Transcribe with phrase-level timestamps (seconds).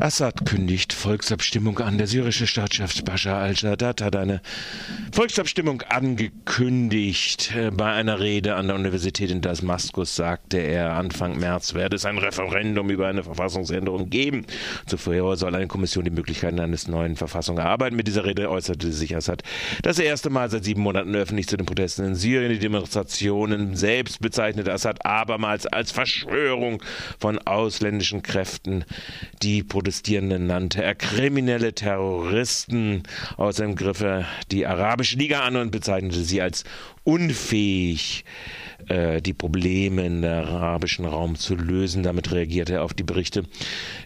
[0.00, 1.98] Assad kündigt Volksabstimmung an.
[1.98, 4.40] Der syrische Staatschef Bashar al-Assad hat eine
[5.10, 7.52] Volksabstimmung angekündigt.
[7.72, 12.18] Bei einer Rede an der Universität in Damaskus sagte er, Anfang März werde es ein
[12.18, 14.46] Referendum über eine Verfassungsänderung geben.
[14.86, 17.96] Zuvor soll eine Kommission die Möglichkeiten eines neuen Verfassung erarbeiten.
[17.96, 19.42] Mit dieser Rede äußerte sich Assad
[19.82, 22.52] das erste Mal seit sieben Monaten öffentlich zu den Protesten in Syrien.
[22.52, 26.84] Die Demonstrationen selbst bezeichnete Assad abermals als Verschwörung
[27.18, 28.84] von ausländischen Kräften,
[29.42, 33.04] die Proteste Protestierenden nannte er kriminelle Terroristen.
[33.38, 36.64] Außerdem griff er die Arabische Liga an und bezeichnete sie als
[37.04, 38.26] unfähig,
[38.88, 42.02] äh, die Probleme im arabischen Raum zu lösen.
[42.02, 43.44] Damit reagierte er auf die Berichte,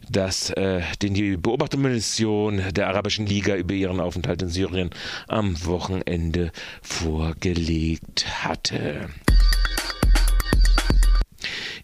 [0.09, 4.91] dass äh, die Beobachtermission der Arabischen Liga über ihren Aufenthalt in Syrien
[5.27, 9.09] am Wochenende vorgelegt hatte.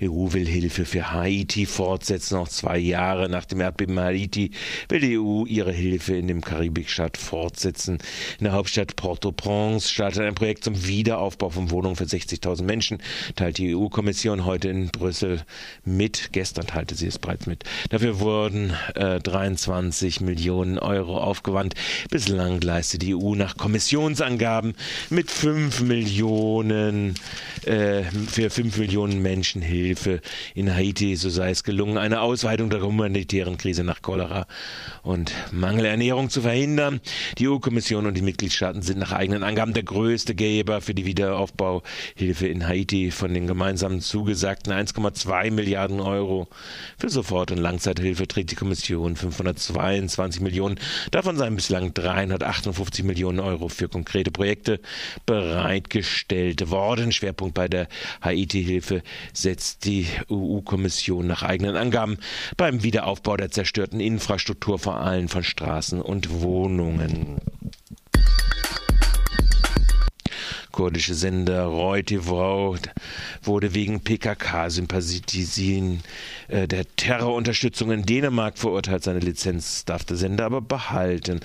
[0.02, 2.36] EU will Hilfe für Haiti fortsetzen.
[2.36, 4.52] Noch zwei Jahre nach dem Erdbeben Haiti
[4.88, 7.98] will die EU ihre Hilfe in dem Karibikstaat fortsetzen.
[8.38, 12.98] In der Hauptstadt Port-au-Prince startet ein Projekt zum Wiederaufbau von Wohnungen für 60.000 Menschen,
[13.34, 15.42] teilt die EU-Kommission heute in Brüssel
[15.84, 16.30] mit.
[16.32, 17.64] Gestern teilte sie es bereits mit.
[17.90, 21.74] Dafür wurden äh, 23 Millionen Euro aufgewandt.
[22.10, 24.74] Bislang leistet die EU nach Kommissionsangaben
[25.10, 27.14] mit 5 Millionen
[27.64, 29.87] äh, für 5 Millionen Menschen Hilfe.
[29.88, 30.20] Hilfe
[30.54, 34.46] in Haiti, so sei es gelungen, eine Ausweitung der humanitären Krise nach Cholera
[35.02, 37.00] und Mangelernährung zu verhindern.
[37.38, 42.46] Die EU-Kommission und die Mitgliedstaaten sind nach eigenen Angaben der größte Geber für die Wiederaufbauhilfe
[42.46, 46.48] in Haiti von den gemeinsam zugesagten 1,2 Milliarden Euro.
[46.98, 50.78] Für Sofort- und Langzeithilfe trägt die Kommission 522 Millionen.
[51.10, 54.80] Davon seien bislang 358 Millionen Euro für konkrete Projekte
[55.24, 57.10] bereitgestellt worden.
[57.10, 57.88] Schwerpunkt bei der
[58.20, 62.18] Haiti-Hilfe setzt die EU-Kommission nach eigenen Angaben
[62.56, 67.38] beim Wiederaufbau der zerstörten Infrastruktur, vor allem von Straßen und Wohnungen
[70.78, 72.76] kurdische Sender Roy TV
[73.42, 76.04] wurde wegen PKK-Sympathisien
[76.46, 79.02] äh, der Terrorunterstützung in Dänemark verurteilt.
[79.02, 81.40] Seine Lizenz darf der Sender aber behalten.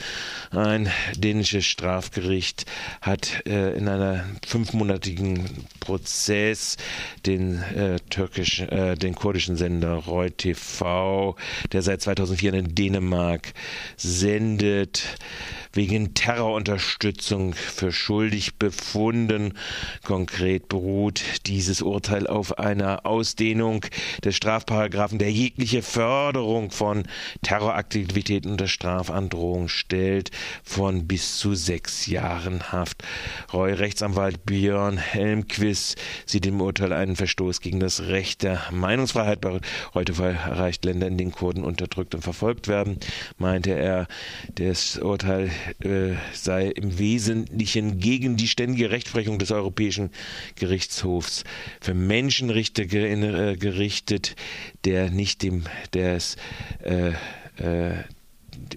[0.52, 2.68] Ein dänisches Strafgericht
[3.02, 6.78] hat äh, in einer fünfmonatigen Prozess
[7.26, 11.36] den äh, türkisch, äh, den kurdischen Sender Roy TV,
[11.72, 13.54] der seit 2004 in Dänemark
[13.98, 15.18] sendet,
[15.74, 19.54] wegen Terrorunterstützung für schuldig befunden.
[20.04, 23.86] Konkret beruht dieses Urteil auf einer Ausdehnung
[24.24, 27.04] des Strafparagraphen, der jegliche Förderung von
[27.42, 30.32] Terroraktivitäten unter Strafandrohung stellt,
[30.64, 33.04] von bis zu sechs Jahren Haft.
[33.52, 39.40] Roy Rechtsanwalt Björn Helmquist sieht im Urteil einen Verstoß gegen das Recht der Meinungsfreiheit.
[39.94, 43.00] Heute erreicht Länder, in denen Kurden unterdrückt und verfolgt werden,
[43.38, 44.08] meinte er,
[44.56, 50.12] das Urteil äh, sei im Wesentlichen gegen die ständige Rechtsprechung des Europäischen
[50.56, 51.44] Gerichtshofs
[51.82, 54.36] für Menschenrechte äh, gerichtet,
[54.86, 55.64] der nicht dem
[55.94, 56.36] des
[56.84, 57.14] äh,
[57.58, 58.04] äh,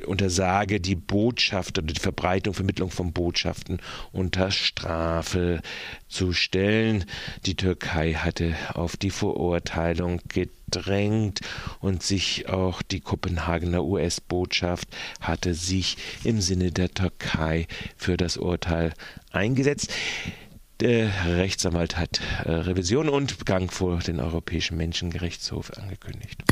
[0.06, 3.80] untersage die Botschaft oder die Verbreitung, Vermittlung von Botschaften
[4.12, 5.60] unter Strafe
[6.08, 7.04] zu stellen.
[7.46, 10.20] Die Türkei hatte auf die Verurteilung
[10.66, 11.40] gedrängt
[11.80, 14.88] und sich auch die Kopenhagener US-Botschaft
[15.20, 17.66] hatte sich im Sinne der Türkei
[17.96, 18.92] für das Urteil
[19.30, 19.92] eingesetzt.
[20.80, 26.42] Der Rechtsanwalt hat äh, Revision und Gang vor den Europäischen Menschengerichtshof angekündigt.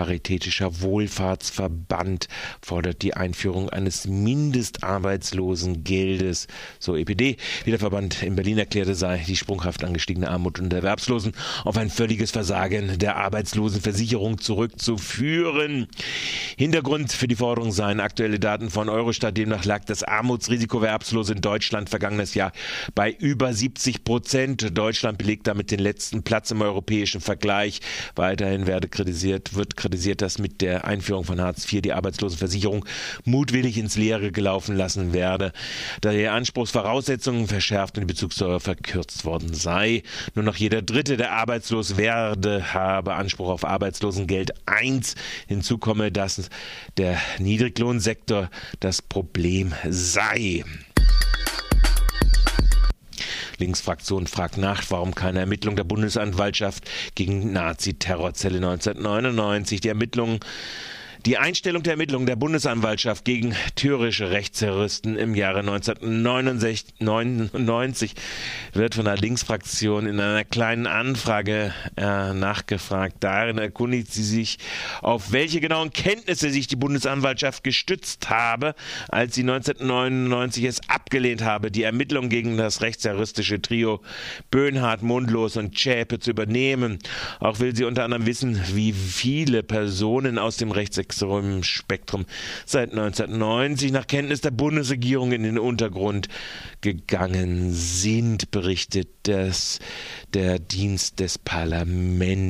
[0.00, 2.28] Paritätischer Wohlfahrtsverband
[2.62, 6.46] fordert die Einführung eines Mindestarbeitslosengeldes.
[6.78, 11.34] So EPD, wie der Verband in Berlin erklärte, sei die sprunghaft angestiegene Armut und Erwerbslosen
[11.64, 15.86] auf ein völliges Versagen der Arbeitslosenversicherung zurückzuführen.
[16.56, 19.36] Hintergrund für die Forderung seien aktuelle Daten von Eurostat.
[19.36, 22.52] Demnach lag das Armutsrisiko für Erwerbslose in Deutschland vergangenes Jahr
[22.94, 24.78] bei über 70 Prozent.
[24.78, 27.82] Deutschland belegt damit den letzten Platz im europäischen Vergleich.
[28.14, 32.84] Weiterhin werde kritisiert, wird kritisiert, dass mit der Einführung von Hartz IV die Arbeitslosenversicherung
[33.24, 35.52] mutwillig ins Leere gelaufen lassen werde,
[36.00, 40.02] da die Anspruchsvoraussetzungen verschärft und die Bezugssteuer verkürzt worden sei.
[40.34, 45.14] Nur noch jeder Dritte, der arbeitslos werde, habe Anspruch auf Arbeitslosengeld 1.
[45.46, 46.48] Hinzu komme, dass
[46.96, 48.50] der Niedriglohnsektor
[48.80, 50.64] das Problem sei.
[53.60, 59.80] Linksfraktion fragt nach, warum keine Ermittlung der Bundesanwaltschaft gegen Nazi-Terrorzelle 1999.
[59.80, 60.40] Die Ermittlungen
[61.26, 68.14] Die Einstellung der Ermittlungen der Bundesanwaltschaft gegen thürische Rechtsterroristen im Jahre 1999
[68.72, 73.16] wird von der Linksfraktion in einer kleinen Anfrage äh, nachgefragt.
[73.20, 74.56] Darin erkundigt sie sich,
[75.02, 78.74] auf welche genauen Kenntnisse sich die Bundesanwaltschaft gestützt habe,
[79.08, 84.00] als sie 1999 es abgelehnt habe, die Ermittlungen gegen das rechtsterroristische Trio
[84.50, 86.98] Böhnhardt, Mundlos und Schäpe zu übernehmen.
[87.40, 90.70] Auch will sie unter anderem wissen, wie viele Personen aus dem
[91.10, 92.26] rechtsextremen Spektrum
[92.64, 96.28] seit 1990 nach Kenntnis der Bundesregierung in den Untergrund
[96.80, 99.80] gegangen sind, berichtet das
[100.32, 102.46] der Dienst des Parlamentes.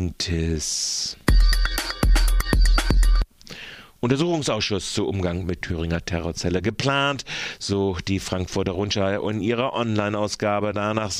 [4.02, 7.26] Untersuchungsausschuss zu Umgang mit Thüringer Terrorzelle geplant,
[7.58, 10.72] so die Frankfurter Rundschau in ihrer Online-Ausgabe.
[10.72, 11.12] Danach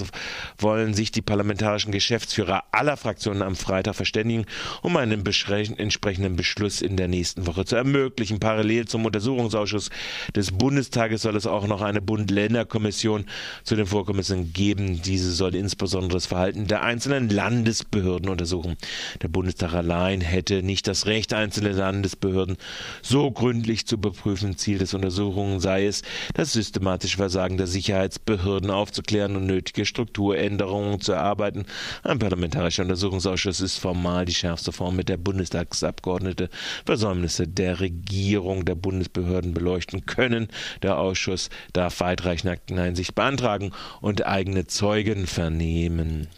[0.59, 4.47] wollen sich die parlamentarischen Geschäftsführer aller Fraktionen am Freitag verständigen,
[4.81, 8.41] um einen entsprechenden Beschluss in der nächsten Woche zu ermöglichen.
[8.41, 9.91] Parallel zum Untersuchungsausschuss
[10.35, 13.27] des Bundestages soll es auch noch eine Bund-Länder-Kommission
[13.63, 15.03] zu den Vorkommnissen geben.
[15.03, 18.79] Diese soll insbesondere das Verhalten der einzelnen Landesbehörden untersuchen.
[19.21, 22.57] Der Bundestag allein hätte nicht das Recht, einzelne Landesbehörden
[23.03, 24.57] so gründlich zu überprüfen.
[24.57, 26.03] Ziel des Untersuchungen sei es,
[26.35, 31.67] das systematische Versagen der Sicherheitsbehörden aufzuklären und nötige Strukturänderungen zu erarbeiten.
[32.03, 36.51] Ein parlamentarischer Untersuchungsausschuss ist formal die schärfste Form, mit der Bundestagsabgeordnete
[36.85, 40.49] Versäumnisse der Regierung der Bundesbehörden beleuchten können.
[40.83, 46.29] Der Ausschuss darf weitreichende Akteneinsicht beantragen und eigene Zeugen vernehmen.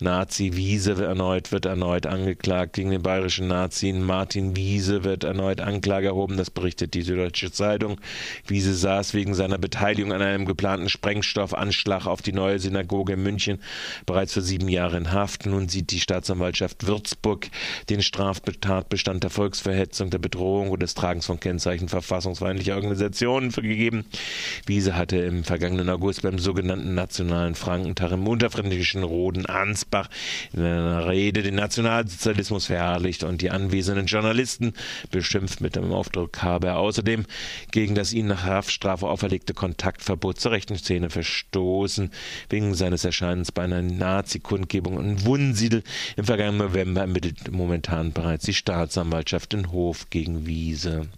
[0.00, 3.92] Nazi Wiese erneut, wird erneut angeklagt gegen den bayerischen Nazi.
[3.92, 8.00] Martin Wiese wird erneut Anklage erhoben, das berichtet die Süddeutsche Zeitung.
[8.46, 13.58] Wiese saß wegen seiner Beteiligung an einem geplanten Sprengstoffanschlag auf die neue Synagoge in München
[14.06, 15.46] bereits für sieben Jahre in Haft.
[15.46, 17.48] Nun sieht die Staatsanwaltschaft Würzburg
[17.90, 24.04] den Straftatbestand der Volksverhetzung, der Bedrohung und des Tragens von Kennzeichen verfassungsfeindlicher Organisationen vergeben.
[24.64, 30.08] Wiese hatte im vergangenen August beim sogenannten Nationalen Frankentag im unterfränkischen Roden Ans Ansbach
[30.52, 34.74] in einer Rede den Nationalsozialismus verherrlicht und die anwesenden Journalisten
[35.10, 35.60] beschimpft.
[35.60, 37.24] Mit dem Aufdruck habe er außerdem
[37.70, 42.10] gegen das ihnen nach Haftstrafe auferlegte Kontaktverbot zur rechten Szene verstoßen.
[42.50, 45.82] Wegen seines Erscheinens bei einer Nazi-Kundgebung in Wunsiedel
[46.16, 51.08] im vergangenen November ermittelt momentan bereits die Staatsanwaltschaft in Hof gegen Wiese.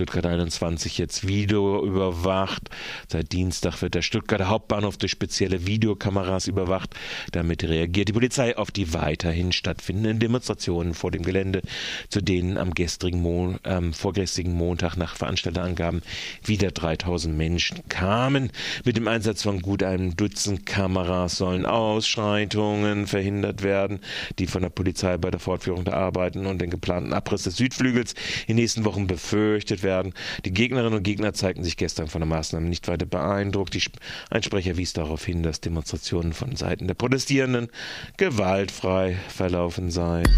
[0.00, 2.70] Stuttgart 21 jetzt Video überwacht.
[3.08, 6.94] Seit Dienstag wird der Stuttgarter Hauptbahnhof durch spezielle Videokameras überwacht.
[7.32, 11.60] Damit reagiert die Polizei auf die weiterhin stattfindenden Demonstrationen vor dem Gelände,
[12.08, 16.00] zu denen am gestrigen Mon ähm, vorgestrigen Montag nach Veranstalterangaben
[16.46, 18.52] wieder 3000 Menschen kamen.
[18.86, 24.00] Mit dem Einsatz von gut einem Dutzend Kameras sollen Ausschreitungen verhindert werden,
[24.38, 28.14] die von der Polizei bei der Fortführung der Arbeiten und den geplanten Abriss des Südflügels
[28.46, 30.14] in den nächsten Wochen befürchtet gestellt werden.
[30.44, 33.74] Die Gegnerinnen und Gegner zeigten sich gestern von der Maßnahme nicht weiter beeindruckt.
[33.74, 33.82] Die
[34.30, 37.68] Einsprecher wies darauf hin, dass Demonstrationen von Seiten der Protestierenden
[38.16, 40.28] gewaltfrei verlaufen seien.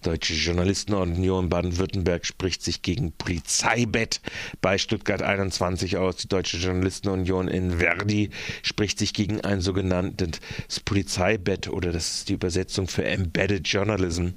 [0.00, 4.20] Deutsche Journalistenunion Baden-Württemberg spricht sich gegen Polizeibett
[4.60, 6.16] bei Stuttgart 21 aus.
[6.16, 8.30] Die Deutsche Journalistenunion in Verdi
[8.62, 10.40] spricht sich gegen ein sogenanntes
[10.84, 14.28] Polizeibett oder das ist die Übersetzung für Embedded Journalism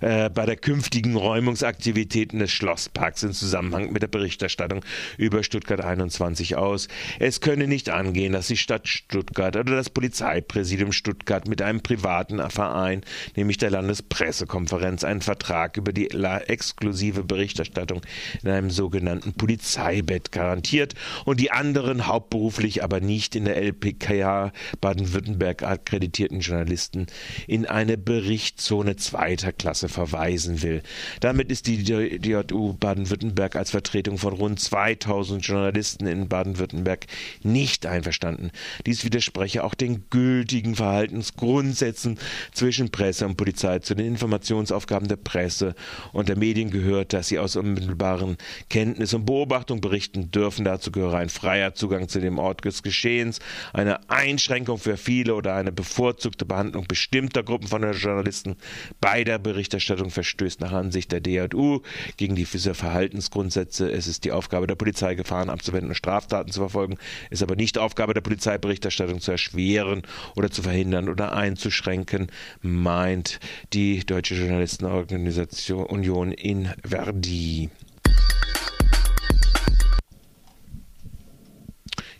[0.00, 4.84] äh, bei der künftigen Räumungsaktivitäten des Schlossparks in Zusammenhang mit der Berichterstattung
[5.16, 6.88] über Stuttgart 21 aus.
[7.18, 12.40] Es könne nicht angehen, dass die Stadt Stuttgart oder das Polizeipräsidium Stuttgart mit einem privaten
[12.50, 13.02] Verein,
[13.36, 18.02] nämlich der Landespressekonferenz, einen Vertrag über die exklusive Berichterstattung
[18.42, 20.94] in einem sogenannten Polizeibett garantiert
[21.24, 27.06] und die anderen hauptberuflich, aber nicht in der LPKA Baden-Württemberg akkreditierten Journalisten
[27.46, 30.82] in eine Berichtszone zweiter Klasse verweisen will.
[31.20, 37.06] Damit ist die JU Baden-Württemberg als Vertretung von rund 2000 Journalisten in Baden-Württemberg
[37.42, 38.50] nicht einverstanden.
[38.86, 42.18] Dies widerspreche auch den gültigen Verhaltensgrundsätzen
[42.52, 45.74] zwischen Presse und Polizei zu den Informationsaufgaben Aufgaben der Presse
[46.12, 48.36] und der Medien gehört, dass sie aus unmittelbaren
[48.70, 50.64] Kenntnis und Beobachtung berichten dürfen.
[50.64, 53.40] Dazu gehöre ein freier Zugang zu dem Ort des Geschehens,
[53.72, 58.54] eine Einschränkung für viele oder eine bevorzugte Behandlung bestimmter Gruppen von Journalisten
[59.00, 61.80] bei der Berichterstattung verstößt nach Ansicht der DJU
[62.16, 63.90] gegen diese Verhaltensgrundsätze.
[63.90, 66.98] Es ist die Aufgabe der Polizei, Gefahren abzuwenden und Straftaten zu verfolgen,
[67.30, 70.02] ist aber nicht Aufgabe der Polizei, Berichterstattung zu erschweren
[70.36, 72.28] oder zu verhindern oder einzuschränken,
[72.62, 73.40] meint
[73.72, 77.70] die deutsche Journalisten Organisation Union in Verdi.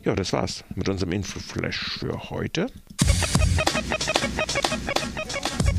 [0.05, 2.67] Ja, das war's mit unserem Infoflash für heute.